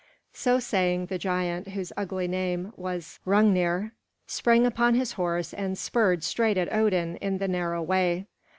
So 0.33 0.59
saying, 0.59 1.05
the 1.05 1.19
giant, 1.19 1.67
whose 1.67 1.93
ugly 1.95 2.27
name 2.27 2.73
was 2.75 3.19
Hrungnir, 3.23 3.91
sprang 4.25 4.65
upon 4.65 4.95
his 4.95 5.11
horse 5.11 5.53
and 5.53 5.77
spurred 5.77 6.23
straight 6.23 6.57
at 6.57 6.73
Odin 6.73 7.17
in 7.17 7.37
the 7.37 7.47
narrow 7.47 7.83
way. 7.83 8.25